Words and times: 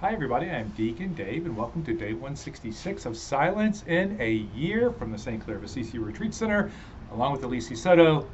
Hi, 0.00 0.14
everybody. 0.14 0.48
I'm 0.48 0.70
Deacon 0.70 1.12
Dave, 1.12 1.44
and 1.44 1.54
welcome 1.54 1.84
to 1.84 1.92
day 1.92 2.14
166 2.14 3.04
of 3.04 3.14
Silence 3.14 3.82
in 3.82 4.16
a 4.18 4.32
Year 4.32 4.90
from 4.92 5.12
the 5.12 5.18
St. 5.18 5.44
Clare 5.44 5.58
of 5.58 5.64
Assisi 5.64 5.98
Retreat 5.98 6.32
Center, 6.32 6.70
along 7.12 7.32
with 7.32 7.44
Elise 7.44 7.78
Soto, 7.78 8.26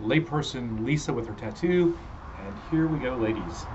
layperson 0.00 0.82
Lisa 0.82 1.12
with 1.12 1.26
her 1.26 1.34
tattoo. 1.34 1.94
And 2.42 2.58
here 2.70 2.86
we 2.86 2.98
go, 3.00 3.16
ladies. 3.16 3.66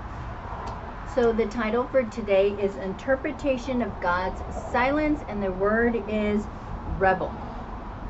So, 1.14 1.32
the 1.32 1.46
title 1.46 1.84
for 1.84 2.02
today 2.02 2.50
is 2.60 2.74
Interpretation 2.78 3.80
of 3.80 4.00
God's 4.00 4.42
Silence, 4.72 5.22
and 5.28 5.40
the 5.40 5.52
word 5.52 5.94
is 6.08 6.44
rebel. 6.98 7.32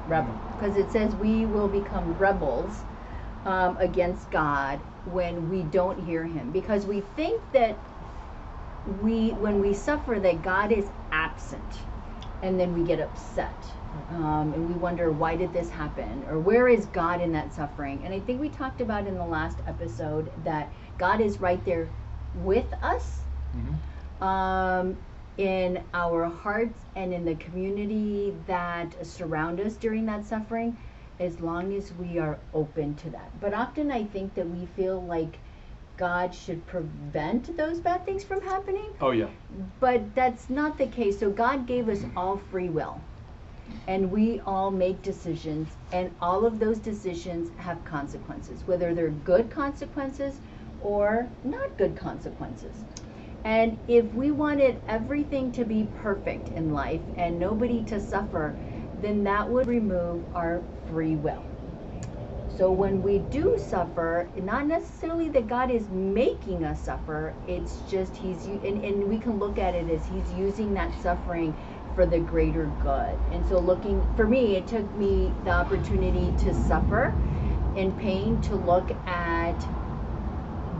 Rebel. 0.09 0.33
Because 0.53 0.79
it 0.79 0.91
says 0.91 1.15
we 1.17 1.45
will 1.45 1.69
become 1.69 2.15
rebels 2.15 2.85
um, 3.45 3.77
against 3.81 4.31
God 4.31 4.81
when 5.13 5.51
we 5.51 5.63
don't 5.65 6.03
hear 6.07 6.25
Him. 6.25 6.53
Because 6.53 6.87
we 6.87 7.03
think 7.03 7.43
that 7.53 7.77
we 9.03 9.31
when 9.31 9.61
we 9.61 9.75
suffer 9.75 10.19
that 10.21 10.43
God 10.43 10.73
is 10.73 10.87
absent 11.13 11.63
and 12.43 12.59
then 12.59 12.79
we 12.79 12.87
get 12.87 13.01
upset. 13.01 13.55
Um, 14.11 14.53
and 14.53 14.69
we 14.69 14.75
wonder 14.75 15.11
why 15.11 15.37
did 15.37 15.53
this 15.53 15.71
happen? 15.71 16.23
Or 16.29 16.39
where 16.39 16.69
is 16.69 16.85
God 16.87 17.21
in 17.23 17.33
that 17.33 17.55
suffering? 17.55 18.03
And 18.05 18.13
I 18.13 18.21
think 18.21 18.41
we 18.41 18.51
talked 18.51 18.81
about 18.81 19.07
in 19.07 19.15
the 19.15 19.25
last 19.25 19.59
episode 19.67 20.31
that 20.45 20.71
God 20.99 21.21
is 21.21 21.41
right 21.41 21.65
there 21.65 21.89
with 22.43 22.71
us 22.83 23.21
mm-hmm. 23.57 24.23
um, 24.23 24.97
in 25.39 25.83
our 25.95 26.27
hearts 26.27 26.79
and 26.95 27.13
in 27.13 27.25
the 27.25 27.35
community 27.37 28.35
that 28.47 28.95
surround 29.05 29.61
us 29.61 29.77
during 29.77 30.05
that 30.07 30.27
suffering 30.27 30.77
as 31.19 31.41
long 31.41 31.75
as 31.75 31.93
we 31.95 32.19
are 32.19 32.39
open 32.53 32.95
to 32.97 33.11
that. 33.11 33.41
But 33.41 33.55
often 33.55 33.91
I 33.91 34.05
think 34.05 34.35
that 34.35 34.49
we 34.49 34.67
feel 34.77 35.03
like 35.03 35.39
God 35.97 36.35
should 36.35 36.67
prevent 36.67 37.57
those 37.57 37.81
bad 37.81 38.05
things 38.05 38.25
from 38.25 38.43
happening. 38.43 38.91
Oh, 39.01 39.13
yeah. 39.13 39.29
But 39.81 40.15
that's 40.15 40.51
not 40.51 40.79
the 40.79 40.87
case. 40.87 41.19
So 41.19 41.31
God 41.31 41.67
gave 41.67 41.89
us 41.89 42.05
all 42.17 42.37
free 42.51 42.69
will. 42.69 43.01
And 43.89 44.11
we 44.11 44.41
all 44.41 44.71
make 44.71 45.03
decisions, 45.03 45.69
and 45.93 46.11
all 46.21 46.45
of 46.45 46.59
those 46.59 46.79
decisions 46.79 47.51
have 47.59 47.85
consequences, 47.85 48.65
whether 48.67 48.95
they're 48.95 49.09
good 49.11 49.51
consequences 49.51 50.39
or 50.83 51.29
not 51.45 51.77
good 51.77 51.97
consequences. 51.97 52.77
And 53.45 53.79
if 53.89 54.13
we 54.15 54.31
wanted 54.31 54.81
everything 54.89 55.53
to 55.53 55.65
be 55.65 55.89
perfect 56.03 56.49
in 56.51 56.73
life 56.73 57.03
and 57.17 57.39
nobody 57.39 57.85
to 57.85 58.01
suffer, 58.01 58.57
then 59.01 59.25
that 59.25 59.49
would 59.49 59.67
remove 59.67 60.25
our 60.35 60.63
free 60.89 61.17
will. 61.17 61.43
So 62.57 62.71
when 62.71 63.03
we 63.03 63.19
do 63.19 63.59
suffer, 63.59 64.31
not 64.37 64.67
necessarily 64.67 65.29
that 65.31 65.47
God 65.47 65.71
is 65.71 65.89
making 65.91 66.65
us 66.65 66.81
suffer, 66.81 67.35
it's 67.47 67.81
just 67.91 68.17
He's, 68.17 68.47
and, 68.47 68.83
and 68.83 69.05
we 69.05 69.19
can 69.19 69.39
look 69.39 69.59
at 69.59 69.75
it 69.75 69.91
as 69.91 70.07
He's 70.07 70.33
using 70.33 70.73
that 70.75 70.91
suffering 71.03 71.55
for 71.95 72.07
the 72.07 72.19
greater 72.19 72.73
good. 72.83 73.19
And 73.31 73.47
so 73.47 73.59
looking, 73.59 74.07
for 74.17 74.27
me, 74.27 74.57
it 74.57 74.67
took 74.67 74.91
me 74.97 75.33
the 75.45 75.51
opportunity 75.51 76.33
to 76.45 76.55
suffer 76.55 77.15
in 77.77 77.93
pain 77.99 78.41
to 78.43 78.57
look 78.57 78.91
at 79.07 79.59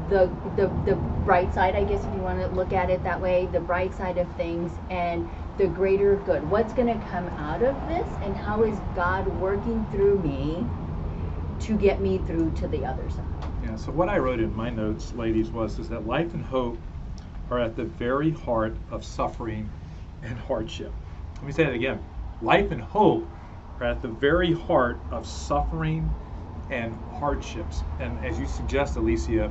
the, 0.09 0.31
the, 0.57 0.69
the 0.87 0.95
bright 1.27 1.53
side, 1.53 1.75
I 1.75 1.85
guess, 1.85 2.03
if 2.03 2.15
you 2.15 2.21
want 2.21 2.41
to 2.41 2.49
look 2.49 2.73
at 2.73 2.89
it 2.89 3.03
that 3.05 3.21
way, 3.21 3.47
the 3.53 3.61
bright 3.61 3.93
side 3.93 4.17
of 4.17 4.27
things 4.37 4.73
and 4.89 5.29
the 5.59 5.67
greater 5.67 6.17
good. 6.17 6.49
What's 6.49 6.73
going 6.73 6.89
to 6.89 7.07
come 7.09 7.27
out 7.29 7.63
of 7.63 7.75
this 7.89 8.07
and 8.23 8.35
how 8.35 8.63
is 8.63 8.79
God 8.95 9.27
working 9.41 9.85
through 9.91 10.21
me 10.21 10.65
to 11.61 11.77
get 11.77 12.01
me 12.01 12.19
through 12.19 12.51
to 12.53 12.69
the 12.69 12.85
other 12.85 13.09
side. 13.11 13.25
Yeah, 13.63 13.77
so 13.77 13.93
what 13.93 14.09
I 14.09 14.19
wrote 14.19 14.41
in 14.41 14.55
my 14.55 14.71
notes, 14.71 15.13
ladies, 15.15 15.51
was 15.51 15.79
is 15.79 15.89
that 15.89 16.07
life 16.07 16.35
and 16.35 16.45
hope 16.45 16.79
are 17.51 17.61
at 17.61 17.77
the 17.77 17.85
very 17.85 18.31
heart 18.31 18.77
of 18.91 19.05
suffering 19.05 19.71
and 20.23 20.39
hardship. 20.39 20.93
Let 21.37 21.45
me 21.45 21.53
say 21.53 21.65
that 21.65 21.75
again. 21.75 21.99
Life 22.43 22.71
and 22.71 22.81
hope 22.81 23.27
are 23.81 23.87
at 23.87 24.03
the 24.03 24.09
very 24.09 24.53
heart 24.53 24.99
of 25.11 25.27
suffering 25.27 26.11
and 26.71 26.99
hardships. 27.19 27.83
And 27.99 28.25
as 28.25 28.39
you 28.39 28.47
suggest, 28.47 28.97
Alicia, 28.97 29.51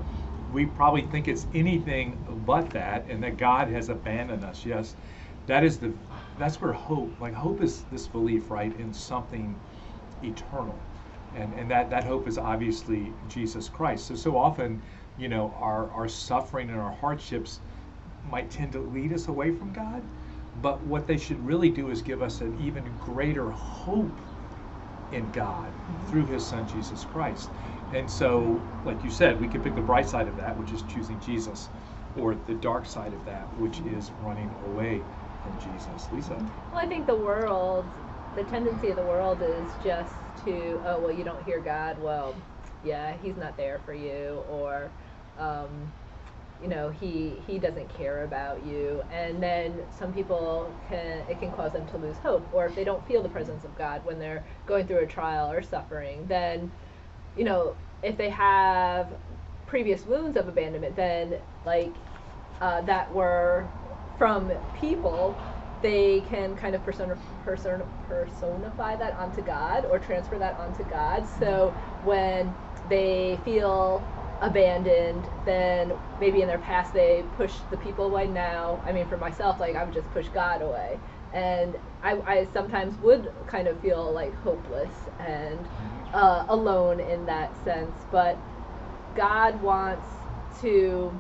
we 0.52 0.66
probably 0.66 1.02
think 1.02 1.28
it's 1.28 1.46
anything 1.54 2.18
but 2.46 2.70
that 2.72 3.06
and 3.10 3.24
that 3.24 3.38
God 3.38 3.70
has 3.70 3.90
abandoned 3.90 4.44
us. 4.44 4.66
Yes, 4.66 4.96
that 5.48 5.64
is 5.64 5.78
the 5.78 5.94
that's 6.38 6.62
where 6.62 6.74
hope, 6.74 7.12
like 7.22 7.34
hope 7.34 7.62
is 7.62 7.84
this 7.92 8.08
belief, 8.08 8.52
right, 8.52 8.78
in 8.80 8.94
something 8.94 9.56
eternal 10.24 10.78
and 11.36 11.54
and 11.54 11.70
that 11.70 11.90
that 11.90 12.04
hope 12.04 12.28
is 12.28 12.38
obviously 12.38 13.14
Jesus 13.30 13.70
Christ. 13.70 14.08
So 14.08 14.16
so 14.16 14.38
often, 14.38 14.82
you 15.18 15.28
know, 15.28 15.54
our 15.60 15.90
our 15.92 16.08
suffering 16.08 16.70
and 16.70 16.80
our 16.80 16.94
hardships 16.94 17.60
might 18.32 18.50
tend 18.50 18.72
to 18.72 18.80
lead 18.80 19.14
us 19.14 19.28
away 19.28 19.52
from 19.56 19.72
God, 19.74 20.02
but 20.62 20.82
what 20.84 21.08
they 21.08 21.18
should 21.18 21.46
really 21.46 21.70
do 21.70 21.90
is 21.90 22.02
give 22.02 22.22
us 22.22 22.42
an 22.42 22.58
even 22.62 22.84
greater 23.04 23.52
hope 23.52 24.18
in 25.12 25.30
God 25.32 25.70
mm-hmm. 25.70 26.12
through 26.12 26.26
His 26.26 26.46
Son 26.46 26.68
Jesus 26.68 27.06
Christ. 27.06 27.50
And 27.94 28.10
so, 28.10 28.62
like 28.84 29.02
you 29.04 29.12
said, 29.12 29.40
we 29.40 29.48
can 29.48 29.62
pick 29.62 29.76
the 29.76 29.82
bright 29.82 30.10
side 30.10 30.28
of 30.28 30.36
that, 30.38 30.58
which 30.58 30.72
is 30.72 30.82
choosing 30.84 31.20
Jesus, 31.20 31.70
or 32.18 32.36
the 32.48 32.56
dark 32.56 32.86
side 32.86 33.14
of 33.14 33.24
that, 33.26 33.44
which 33.60 33.74
mm-hmm. 33.74 33.98
is 33.98 34.12
running 34.24 34.54
away 34.68 35.02
from 35.44 35.72
Jesus. 35.72 36.08
Lisa. 36.12 36.36
Well, 36.72 36.82
I 36.82 36.88
think 36.88 37.06
the 37.06 37.16
world, 37.16 37.86
the 38.36 38.44
tendency 38.46 38.90
of 38.90 38.96
the 38.96 39.04
world 39.04 39.42
is 39.42 39.72
just 39.84 40.14
to 40.44 40.82
oh 40.86 41.00
well 41.00 41.12
you 41.12 41.24
don't 41.24 41.44
hear 41.44 41.60
God. 41.60 42.00
Well 42.02 42.36
yeah 42.84 43.16
he's 43.22 43.38
not 43.38 43.58
there 43.58 43.80
for 43.86 43.94
you 43.94 44.44
or 44.50 44.92
um, 45.40 45.92
you 46.62 46.68
know 46.68 46.90
he 46.90 47.34
he 47.48 47.60
doesn't 47.60 47.90
care 47.90 48.24
about 48.24 48.66
you. 48.66 49.04
And 49.12 49.42
then 49.42 49.82
some 49.98 50.14
people 50.14 50.72
can 50.90 51.24
it 51.30 51.40
can 51.40 51.52
cause 51.52 51.74
them 51.74 51.88
to 51.88 51.98
lose 51.98 52.18
hope 52.20 52.48
or 52.52 52.66
if 52.66 52.76
they 52.76 52.84
don't 52.84 53.06
feel 53.08 53.22
the 53.24 53.30
presence 53.30 53.64
of 53.66 53.76
God 53.78 54.06
when 54.06 54.20
they're 54.20 54.44
going 54.66 54.88
through 54.88 55.00
a 55.00 55.08
trial 55.08 55.52
or 55.52 55.62
suffering 55.62 56.26
then 56.28 56.72
you 57.38 57.44
know 57.44 57.76
if 58.04 58.18
they 58.18 58.30
have 58.30 59.08
previous 59.68 60.06
wounds 60.06 60.38
of 60.38 60.48
abandonment 60.48 60.96
then 60.96 61.36
like 61.66 61.94
uh, 62.62 62.82
that 62.82 63.12
were 63.14 63.68
from 64.18 64.52
people 64.80 65.38
they 65.86 66.24
can 66.32 66.56
kind 66.56 66.74
of 66.74 66.84
persona, 66.84 67.16
persona, 67.44 67.86
personify 68.10 68.96
that 68.96 69.14
onto 69.18 69.44
God 69.44 69.86
or 69.86 70.00
transfer 70.00 70.40
that 70.40 70.58
onto 70.58 70.84
God. 70.86 71.28
So 71.38 71.76
when 72.04 72.52
they 72.90 73.40
feel 73.46 74.04
abandoned, 74.42 75.24
then 75.46 75.94
maybe 76.20 76.42
in 76.42 76.48
their 76.48 76.58
past 76.58 76.92
they 76.92 77.24
push 77.38 77.54
the 77.70 77.78
people 77.78 78.06
away. 78.06 78.26
Now, 78.26 78.82
I 78.84 78.94
mean, 78.94 79.08
for 79.08 79.18
myself, 79.18 79.60
like 79.60 79.76
I 79.76 79.84
would 79.84 79.94
just 79.94 80.10
push 80.10 80.28
God 80.30 80.64
away. 80.64 81.00
And 81.34 81.76
I, 82.02 82.14
I 82.26 82.48
sometimes 82.52 83.00
would 83.04 83.32
kind 83.46 83.68
of 83.68 83.80
feel 83.80 84.12
like 84.12 84.34
hopeless 84.42 84.90
and 85.20 85.60
uh, 86.16 86.48
alone 86.50 87.00
in 87.00 87.28
that 87.28 87.54
sense. 87.64 87.96
But 88.12 88.40
God 89.16 89.62
wants 89.62 90.08
to 90.62 91.14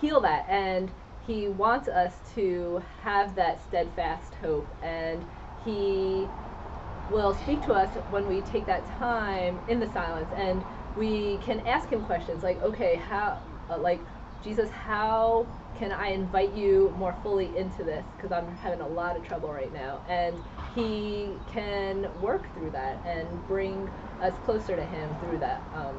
heal 0.00 0.20
that. 0.20 0.46
And 0.48 0.92
he 1.26 1.48
wants 1.48 1.88
us 1.88 2.14
to 2.34 2.82
have 3.02 3.34
that 3.34 3.62
steadfast 3.62 4.34
hope 4.34 4.68
and 4.82 5.24
he 5.64 6.28
will 7.10 7.34
speak 7.34 7.62
to 7.62 7.72
us 7.72 7.90
when 8.10 8.26
we 8.26 8.40
take 8.42 8.66
that 8.66 8.86
time 8.98 9.58
in 9.68 9.80
the 9.80 9.88
silence 9.88 10.32
and 10.36 10.64
we 10.96 11.38
can 11.38 11.60
ask 11.60 11.88
him 11.88 12.04
questions 12.04 12.42
like 12.42 12.60
okay 12.62 12.96
how 12.96 13.38
uh, 13.70 13.78
like 13.78 14.00
jesus 14.42 14.70
how 14.70 15.46
can 15.78 15.92
i 15.92 16.08
invite 16.08 16.52
you 16.54 16.94
more 16.98 17.14
fully 17.22 17.56
into 17.56 17.82
this? 17.84 18.04
Because 18.16 18.32
i'm 18.32 18.56
having 18.56 18.80
a 18.80 18.88
lot 18.88 19.16
of 19.16 19.22
trouble 19.26 19.52
right 19.52 19.72
now 19.72 20.00
and 20.08 20.34
he 20.74 21.38
can 21.46 22.08
work 22.20 22.52
through 22.54 22.70
that 22.70 23.00
and 23.04 23.46
bring 23.46 23.88
us 24.20 24.34
closer 24.44 24.76
to 24.76 24.84
him 24.84 25.14
through 25.20 25.38
that 25.38 25.62
um, 25.74 25.96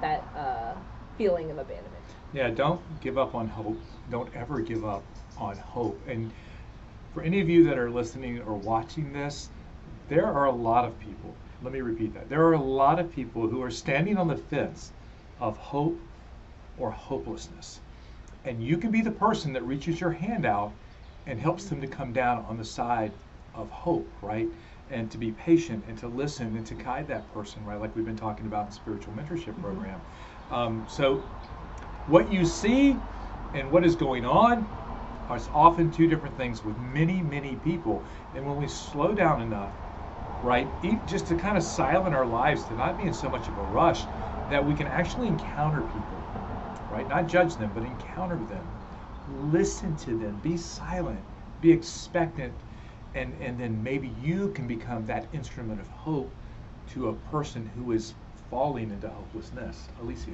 that 0.00 0.28
uh, 0.36 0.74
feeling 1.16 1.50
of 1.50 1.58
abandonment 1.58 1.95
yeah, 2.32 2.50
don't 2.50 2.80
give 3.00 3.18
up 3.18 3.34
on 3.34 3.48
hope. 3.48 3.78
Don't 4.10 4.34
ever 4.34 4.60
give 4.60 4.84
up 4.84 5.02
on 5.38 5.56
hope. 5.56 6.00
And 6.08 6.30
for 7.14 7.22
any 7.22 7.40
of 7.40 7.48
you 7.48 7.64
that 7.64 7.78
are 7.78 7.90
listening 7.90 8.40
or 8.42 8.54
watching 8.54 9.12
this, 9.12 9.48
there 10.08 10.26
are 10.26 10.46
a 10.46 10.52
lot 10.52 10.84
of 10.84 10.98
people. 11.00 11.34
Let 11.62 11.72
me 11.72 11.80
repeat 11.80 12.14
that. 12.14 12.28
There 12.28 12.44
are 12.46 12.52
a 12.52 12.60
lot 12.60 12.98
of 12.98 13.10
people 13.12 13.48
who 13.48 13.62
are 13.62 13.70
standing 13.70 14.18
on 14.18 14.28
the 14.28 14.36
fence 14.36 14.92
of 15.40 15.56
hope 15.56 15.98
or 16.78 16.90
hopelessness. 16.90 17.80
And 18.44 18.62
you 18.62 18.76
can 18.76 18.90
be 18.90 19.00
the 19.00 19.10
person 19.10 19.52
that 19.54 19.62
reaches 19.62 20.00
your 20.00 20.12
hand 20.12 20.46
out 20.46 20.72
and 21.26 21.40
helps 21.40 21.64
them 21.64 21.80
to 21.80 21.86
come 21.86 22.12
down 22.12 22.44
on 22.48 22.56
the 22.56 22.64
side 22.64 23.12
of 23.54 23.68
hope, 23.70 24.08
right? 24.22 24.48
And 24.90 25.10
to 25.10 25.18
be 25.18 25.32
patient 25.32 25.84
and 25.88 25.98
to 25.98 26.08
listen 26.08 26.56
and 26.56 26.64
to 26.66 26.74
guide 26.74 27.08
that 27.08 27.32
person, 27.34 27.64
right? 27.64 27.80
Like 27.80 27.96
we've 27.96 28.04
been 28.04 28.16
talking 28.16 28.46
about 28.46 28.64
in 28.64 28.66
the 28.66 28.74
spiritual 28.74 29.14
mentorship 29.14 29.54
mm-hmm. 29.54 29.62
program. 29.62 30.00
Um, 30.50 30.86
so 30.88 31.24
what 32.06 32.30
you 32.32 32.44
see 32.44 32.98
and 33.54 33.70
what 33.70 33.84
is 33.84 33.96
going 33.96 34.24
on 34.24 34.66
are 35.28 35.40
often 35.52 35.90
two 35.90 36.06
different 36.06 36.36
things 36.36 36.64
with 36.64 36.76
many, 36.78 37.20
many 37.20 37.56
people. 37.56 38.04
And 38.34 38.46
when 38.46 38.56
we 38.56 38.68
slow 38.68 39.12
down 39.14 39.42
enough, 39.42 39.72
right, 40.42 40.68
just 41.06 41.26
to 41.28 41.34
kind 41.34 41.56
of 41.56 41.62
silent 41.62 42.14
our 42.14 42.26
lives, 42.26 42.64
to 42.64 42.74
not 42.74 42.96
be 42.96 43.04
in 43.04 43.14
so 43.14 43.28
much 43.28 43.48
of 43.48 43.58
a 43.58 43.62
rush, 43.62 44.06
that 44.48 44.64
we 44.64 44.74
can 44.74 44.86
actually 44.86 45.26
encounter 45.28 45.82
people, 45.82 46.18
right? 46.88 47.08
Not 47.08 47.26
judge 47.26 47.56
them, 47.56 47.72
but 47.74 47.82
encounter 47.82 48.36
them 48.36 48.70
listen 49.28 49.96
to 49.96 50.16
them, 50.16 50.38
be 50.38 50.56
silent, 50.56 51.20
be 51.60 51.72
expectant, 51.72 52.54
and, 53.14 53.34
and 53.40 53.58
then 53.58 53.82
maybe 53.82 54.08
you 54.08 54.48
can 54.50 54.66
become 54.66 55.04
that 55.06 55.26
instrument 55.32 55.80
of 55.80 55.88
hope 55.88 56.32
to 56.86 57.08
a 57.08 57.14
person 57.14 57.66
who 57.74 57.92
is 57.92 58.14
falling 58.50 58.90
into 58.90 59.08
hopelessness. 59.08 59.88
Alicia. 60.00 60.30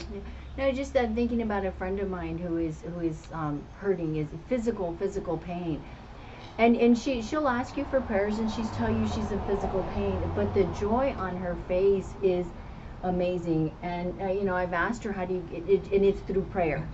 No, 0.57 0.71
just 0.73 0.97
uh, 0.97 1.07
thinking 1.15 1.43
about 1.43 1.65
a 1.65 1.73
friend 1.73 1.99
of 2.01 2.09
mine 2.11 2.39
who 2.39 2.59
is 2.59 2.83
who 2.83 3.01
is 3.01 3.29
um, 3.33 3.63
hurting, 3.81 4.17
is 4.17 4.27
physical 4.49 4.95
physical 4.97 5.39
pain, 5.39 5.83
and 6.59 6.77
and 6.77 6.97
she 6.97 7.23
she'll 7.23 7.49
ask 7.49 7.77
you 7.77 7.85
for 7.85 8.01
prayers 8.01 8.39
and 8.39 8.51
she's 8.51 8.71
tell 8.71 8.91
you 8.91 9.07
she's 9.07 9.33
in 9.33 9.41
physical 9.43 9.83
pain, 9.85 10.31
but 10.35 10.53
the 10.55 10.65
joy 10.65 11.15
on 11.19 11.37
her 11.37 11.57
face 11.69 12.15
is 12.23 12.47
amazing. 13.03 13.73
And 13.83 14.21
uh, 14.21 14.27
you 14.27 14.45
know, 14.45 14.55
I've 14.55 14.75
asked 14.75 15.03
her 15.05 15.13
how 15.13 15.25
do 15.25 15.35
you 15.35 15.45
it, 15.53 15.69
it, 15.69 15.93
and 15.93 16.05
it's 16.05 16.21
through 16.21 16.45
prayer. 16.45 16.87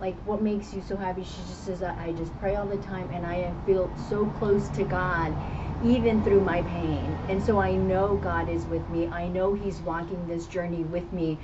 Like 0.00 0.16
what 0.26 0.42
makes 0.42 0.74
you 0.74 0.82
so 0.82 0.96
happy? 0.96 1.24
She 1.24 1.36
just 1.42 1.64
says, 1.64 1.82
I, 1.82 2.06
I 2.06 2.12
just 2.12 2.38
pray 2.38 2.56
all 2.56 2.66
the 2.66 2.76
time, 2.78 3.10
and 3.12 3.26
I 3.26 3.52
feel 3.64 3.90
so 4.08 4.26
close 4.26 4.68
to 4.70 4.84
God, 4.84 5.32
even 5.80 6.22
through 6.22 6.40
my 6.40 6.62
pain. 6.62 7.18
And 7.28 7.42
so 7.42 7.60
I 7.60 7.76
know 7.76 8.16
God 8.16 8.48
is 8.48 8.66
with 8.66 8.88
me. 8.88 9.08
I 9.08 9.28
know 9.28 9.54
He's 9.54 9.80
walking 9.80 10.26
this 10.26 10.46
journey 10.46 10.84
with 10.84 11.12
me. 11.12 11.40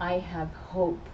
I 0.00 0.14
have 0.14 0.52
hope 0.54 1.08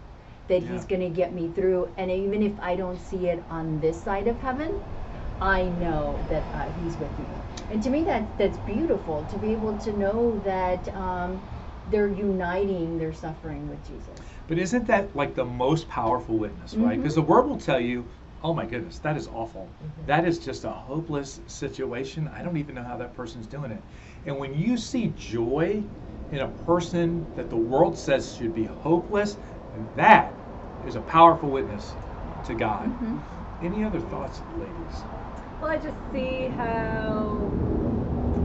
that 0.48 0.62
Yeah. 0.62 0.72
He's 0.72 0.84
going 0.84 1.00
to 1.02 1.08
get 1.08 1.32
me 1.32 1.48
through. 1.50 1.90
And 1.96 2.10
even 2.10 2.42
if 2.42 2.58
I 2.60 2.76
don't 2.76 3.00
see 3.00 3.28
it 3.28 3.42
on 3.50 3.80
this 3.80 4.02
side 4.02 4.28
of 4.28 4.40
heaven, 4.40 4.80
I 5.40 5.64
know 5.64 6.24
that 6.28 6.44
uh, 6.52 6.70
He's 6.70 6.96
with 6.98 7.18
me. 7.18 7.28
And 7.70 7.82
to 7.82 7.90
me, 7.90 8.04
that 8.04 8.36
that's 8.38 8.58
beautiful 8.58 9.24
to 9.24 9.36
be 9.38 9.52
able 9.52 9.76
to 9.78 9.92
know 9.92 10.38
that 10.40 10.94
um, 10.94 11.42
they're 11.88 12.08
uniting 12.08 12.98
their 12.98 13.12
suffering 13.12 13.68
with 13.68 13.84
Jesus. 13.86 14.18
But 14.48 14.58
isn't 14.58 14.86
that 14.86 15.14
like 15.14 15.34
the 15.34 15.44
most 15.44 15.88
powerful 15.88 16.38
witness, 16.38 16.74
right? 16.74 16.96
Because 16.96 17.14
the 17.16 17.22
word 17.22 17.46
will 17.46 17.58
tell 17.58 17.80
you, 17.80 18.08
oh 18.42 18.54
my 18.54 18.64
goodness, 18.64 18.98
that 19.00 19.16
is 19.16 19.26
awful. 19.28 19.68
That 20.06 20.24
is 20.26 20.38
just 20.38 20.64
a 20.64 20.70
hopeless 20.70 21.40
situation. 21.46 22.28
I 22.34 22.42
don't 22.42 22.56
even 22.56 22.74
know 22.74 22.82
how 22.82 22.96
that 22.96 23.14
person's 23.14 23.46
doing 23.46 23.70
it. 23.72 23.82
And 24.26 24.38
when 24.38 24.54
you 24.54 24.76
see 24.76 25.12
joy 25.16 25.82
in 26.30 26.38
a 26.38 26.48
person 26.48 27.26
that 27.36 27.50
the 27.50 27.56
world 27.56 27.96
says 27.96 28.34
should 28.34 28.54
be 28.54 28.64
hopeless, 28.64 29.36
that 29.96 30.34
is 30.84 30.96
a 30.96 31.00
powerful 31.00 31.50
witness 31.50 31.94
to 32.44 32.54
God. 32.54 32.88
Mhm. 33.00 33.20
Any 33.62 33.82
other 33.84 34.00
thoughts, 34.00 34.42
ladies? 34.58 35.04
Well, 35.60 35.70
I 35.70 35.76
just 35.78 35.96
see 36.12 36.48
how, 36.48 37.50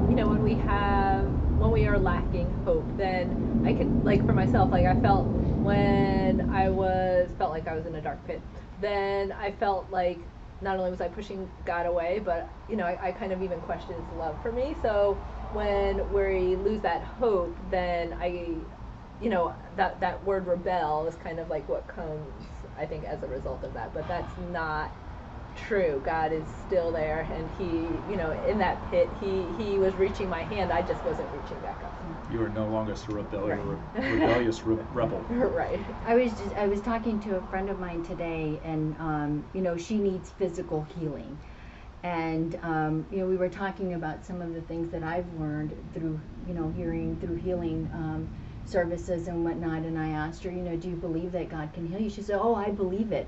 you 0.10 0.16
know, 0.16 0.28
when 0.30 0.42
we 0.42 0.56
have, 0.56 1.26
when 1.60 1.72
we 1.72 1.86
are 1.86 2.00
lacking 2.00 2.48
hope, 2.66 2.86
then 2.98 3.62
I 3.66 3.74
can, 3.74 4.04
like 4.04 4.26
for 4.26 4.34
myself, 4.34 4.72
like 4.72 4.86
I 4.86 4.96
felt 4.96 5.26
when 5.64 6.42
I 6.50 6.70
was, 6.70 7.30
felt 7.38 7.52
like 7.52 7.68
I 7.68 7.76
was 7.76 7.86
in 7.86 7.96
a 7.96 8.02
dark 8.02 8.26
pit, 8.26 8.42
then 8.82 9.32
I 9.32 9.52
felt 9.52 9.90
like 9.92 10.20
not 10.62 10.78
only 10.78 10.92
was 10.92 11.02
I 11.02 11.08
pushing 11.08 11.50
God 11.66 11.86
away, 11.86 12.22
but, 12.24 12.48
you 12.70 12.76
know, 12.76 12.86
I, 12.86 13.08
I 13.08 13.12
kind 13.12 13.32
of 13.32 13.42
even 13.42 13.60
questioned 13.62 13.98
his 14.00 14.18
love 14.18 14.36
for 14.42 14.52
me. 14.52 14.76
So 14.82 15.18
when 15.54 16.12
we 16.14 16.56
lose 16.56 16.82
that 16.82 17.04
hope, 17.04 17.58
then 17.70 18.14
I, 18.20 18.56
you 19.22 19.30
know, 19.30 19.54
that, 19.76 20.00
that 20.00 20.24
word 20.24 20.46
rebel 20.48 21.08
is 21.08 21.16
kind 21.16 21.40
of 21.40 21.50
like 21.50 21.68
what 21.68 21.88
comes, 21.88 22.28
I 22.78 22.86
think, 22.86 23.06
as 23.06 23.24
a 23.24 23.28
result 23.28 23.64
of 23.64 23.74
that. 23.74 23.94
But 23.94 24.08
that's 24.08 24.38
not 24.52 24.92
true. 25.56 26.02
God 26.06 26.32
is 26.32 26.44
still 26.68 26.92
there, 26.92 27.28
and 27.32 27.50
He, 27.58 27.90
you 28.12 28.18
know, 28.18 28.32
in 28.48 28.60
that 28.60 28.90
pit, 28.90 29.10
He 29.20 29.46
He 29.58 29.80
was 29.80 29.96
reaching 29.96 30.30
my 30.30 30.44
hand. 30.44 30.72
I 30.72 30.82
just 30.82 31.04
wasn't 31.04 31.30
reaching 31.34 31.60
back 31.60 31.84
up. 31.84 31.91
You 32.30 32.44
are 32.44 32.50
no 32.50 32.68
longer 32.68 32.94
a 32.94 33.12
rebellious, 33.14 33.60
Right. 33.94 34.12
rebellious 34.12 34.66
re- 34.66 34.84
rebel. 34.94 35.26
right. 35.30 35.80
I 36.06 36.16
was 36.16 36.34
just 36.34 36.56
I 36.56 36.68
was 36.68 36.82
talking 36.82 37.20
to 37.22 37.38
a 37.38 37.42
friend 37.42 37.70
of 37.70 37.80
mine 37.80 38.04
today, 38.04 38.60
and 38.64 38.96
um, 39.00 39.44
you 39.54 39.62
know 39.62 39.78
she 39.78 39.98
needs 39.98 40.30
physical 40.30 40.84
healing, 40.84 41.38
and 42.04 42.58
um, 42.64 43.06
you 43.12 43.20
know 43.20 43.26
we 43.26 43.36
were 43.38 43.50
talking 43.50 43.94
about 43.94 44.26
some 44.26 44.42
of 44.42 44.54
the 44.54 44.62
things 44.62 44.92
that 44.92 45.04
I've 45.04 45.32
learned 45.40 45.76
through 45.94 46.20
you 46.48 46.54
know 46.54 46.72
hearing 46.76 47.18
through 47.18 47.36
healing 47.36 47.90
um, 47.94 48.28
services 48.66 49.28
and 49.28 49.44
whatnot, 49.44 49.84
and 49.84 49.98
I 50.00 50.10
asked 50.10 50.44
her, 50.44 50.52
you 50.52 50.62
know, 50.62 50.76
do 50.76 50.90
you 50.90 50.96
believe 50.96 51.32
that 51.34 51.50
God 51.50 51.74
can 51.74 51.88
heal 51.88 52.00
you? 52.00 52.10
She 52.10 52.22
said, 52.22 52.40
oh, 52.42 52.56
I 52.56 52.70
believe 52.70 53.12
it. 53.12 53.28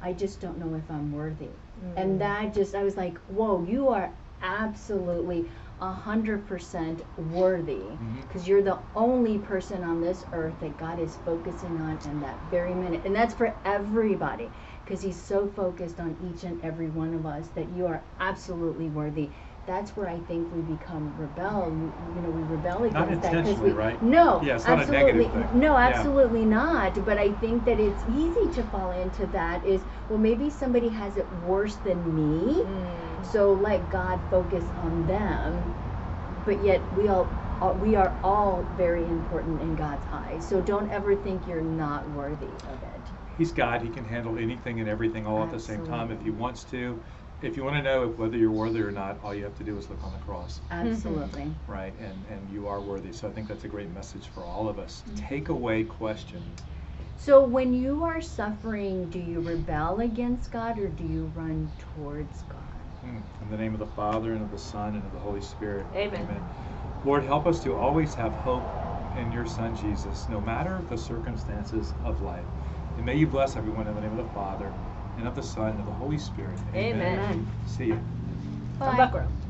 I 0.00 0.12
just 0.12 0.40
don't 0.40 0.58
know 0.58 0.74
if 0.76 0.88
I'm 0.90 1.12
worthy. 1.12 1.48
And 1.96 2.20
that 2.20 2.54
just 2.54 2.74
I 2.74 2.82
was 2.82 2.96
like, 2.96 3.18
whoa, 3.28 3.64
you 3.64 3.88
are 3.88 4.10
absolutely 4.42 5.48
a 5.80 5.92
hundred 5.92 6.46
percent 6.46 7.02
worthy 7.16 7.98
Mhm. 8.00 8.22
because 8.22 8.48
you're 8.48 8.62
the 8.62 8.78
only 8.94 9.38
person 9.38 9.84
on 9.84 10.00
this 10.00 10.24
earth 10.32 10.58
that 10.60 10.76
God 10.76 10.98
is 10.98 11.16
focusing 11.16 11.78
on 11.78 11.98
in 12.04 12.20
that 12.20 12.38
very 12.50 12.74
minute. 12.74 13.02
And 13.04 13.14
that's 13.14 13.34
for 13.34 13.54
everybody 13.64 14.50
because 14.84 15.02
He's 15.02 15.20
so 15.22 15.46
focused 15.46 16.00
on 16.00 16.16
each 16.20 16.44
and 16.44 16.62
every 16.64 16.88
one 16.88 17.14
of 17.14 17.26
us 17.26 17.48
that 17.48 17.68
you 17.70 17.86
are 17.86 18.02
absolutely 18.20 18.88
worthy. 18.88 19.30
That's 19.66 19.96
where 19.96 20.08
I 20.08 20.20
think 20.20 20.52
we 20.52 20.62
become 20.62 21.12
rebel. 21.16 21.76
You, 22.14 22.20
know, 22.22 22.30
we 22.30 22.44
rebel 22.44 22.84
against 22.84 22.94
Not 22.94 23.08
that 23.08 23.14
because 23.22 23.34
intentionally, 23.38 23.70
we 23.72 23.76
right? 23.76 24.02
no, 24.02 24.40
Yeah, 24.42 24.58
absolutely 24.64 25.32
no, 25.52 25.72
Yeah. 25.72 25.88
absolutely 25.88 26.44
not. 26.44 27.04
But 27.04 27.18
I 27.18 27.32
think 27.32 27.64
that 27.64 27.80
it's 27.80 28.04
easy 28.06 28.50
to 28.52 28.62
fall 28.62 28.92
into 28.92 29.26
that. 29.28 29.64
Is 29.64 29.84
well, 30.08 30.18
maybe 30.18 30.50
somebody 30.50 30.88
has 30.90 31.16
it 31.16 31.30
worse 31.32 31.76
than 31.76 32.14
me. 32.14 32.64
Mm. 32.66 33.24
So 33.26 33.52
let 33.54 33.88
God 33.88 34.20
focus 34.30 34.70
on 34.76 35.06
them, 35.06 35.74
but 36.44 36.60
yet 36.62 36.86
we 36.92 37.08
all, 37.08 37.34
all 37.60 37.74
we 37.76 37.94
are 37.96 38.18
all 38.22 38.64
very 38.72 39.08
important 39.08 39.60
in 39.60 39.74
God's 39.74 40.06
eyes. 40.12 40.48
So 40.48 40.60
don't 40.60 40.90
ever 40.90 41.16
think 41.16 41.46
you're 41.46 41.60
not 41.62 42.08
worthy 42.08 42.60
of 42.66 42.82
it. 42.82 43.10
He's 43.36 43.52
God. 43.52 43.82
He 43.82 43.90
can 43.90 44.04
handle 44.04 44.38
anything 44.38 44.80
and 44.80 44.88
everything 44.88 45.26
all 45.26 45.42
at 45.42 45.50
the 45.50 45.58
same 45.60 45.84
time 45.84 46.10
if 46.10 46.22
He 46.22 46.30
wants 46.30 46.64
to. 46.66 47.02
If 47.42 47.56
you 47.56 47.64
want 47.64 47.76
to 47.76 47.82
know 47.82 48.08
whether 48.08 48.38
you're 48.38 48.50
worthy 48.50 48.80
or 48.80 48.90
not, 48.90 49.18
all 49.22 49.34
you 49.34 49.44
have 49.44 49.56
to 49.58 49.64
do 49.64 49.76
is 49.76 49.90
look 49.90 50.02
on 50.02 50.12
the 50.12 50.18
cross, 50.20 50.60
Absolutely. 50.70 51.52
right? 51.66 51.92
And 52.00 52.24
and 52.30 52.40
you 52.50 52.66
are 52.66 52.80
worthy. 52.80 53.12
So 53.12 53.28
I 53.28 53.30
think 53.30 53.48
that's 53.48 53.64
a 53.64 53.68
great 53.68 53.92
message 53.92 54.28
for 54.28 54.42
all 54.42 54.68
of 54.68 54.78
us. 54.78 55.02
Mm-hmm. 55.06 55.26
Take 55.26 55.48
away 55.50 55.84
question. 55.84 56.42
So 57.18 57.44
when 57.44 57.74
you 57.74 58.04
are 58.04 58.22
suffering, 58.22 59.10
do 59.10 59.18
you 59.18 59.40
rebel 59.40 60.00
against 60.00 60.50
God 60.50 60.78
or 60.78 60.88
do 60.88 61.04
you 61.04 61.30
run 61.34 61.70
towards 61.78 62.42
God? 62.42 62.58
Hmm. 63.02 63.18
In 63.42 63.50
the 63.50 63.56
name 63.56 63.72
of 63.74 63.80
the 63.80 63.86
Father 63.86 64.32
and 64.32 64.42
of 64.42 64.50
the 64.50 64.58
Son 64.58 64.94
and 64.94 65.04
of 65.04 65.12
the 65.12 65.18
Holy 65.18 65.40
Spirit. 65.40 65.84
Amen. 65.94 66.26
Lord, 67.04 67.24
help 67.24 67.46
us 67.46 67.62
to 67.64 67.74
always 67.74 68.14
have 68.14 68.32
hope 68.32 68.64
in 69.18 69.30
your 69.32 69.46
Son 69.46 69.76
Jesus, 69.76 70.26
no 70.28 70.40
matter 70.40 70.80
the 70.90 70.96
circumstances 70.96 71.92
of 72.04 72.20
life. 72.22 72.44
And 72.96 73.04
may 73.04 73.16
you 73.16 73.26
bless 73.26 73.56
everyone 73.56 73.86
in 73.86 73.94
the 73.94 74.00
name 74.00 74.18
of 74.18 74.26
the 74.26 74.32
Father 74.34 74.72
and 75.16 75.26
of 75.26 75.34
the 75.34 75.42
Son 75.42 75.70
and 75.70 75.80
of 75.80 75.86
the 75.86 75.92
Holy 75.92 76.18
Spirit. 76.18 76.58
Amen. 76.74 77.18
Amen. 77.18 77.50
See 77.66 77.86
you. 77.86 78.00
Come 78.78 78.96
Bye. 78.96 78.96
back 78.96 79.14
around. 79.14 79.45